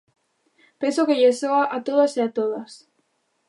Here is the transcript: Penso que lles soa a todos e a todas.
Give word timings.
Penso 0.81 1.05
que 1.07 1.19
lles 1.19 1.39
soa 1.41 1.63
a 1.75 1.77
todos 1.87 2.11
e 2.19 2.21
a 2.27 2.29
todas. 2.37 2.71